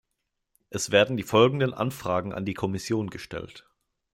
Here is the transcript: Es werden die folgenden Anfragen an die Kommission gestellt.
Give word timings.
Es 0.71 0.89
werden 0.89 1.15
die 1.15 1.21
folgenden 1.21 1.75
Anfragen 1.75 2.33
an 2.33 2.43
die 2.43 2.55
Kommission 2.55 3.11
gestellt. 3.11 3.69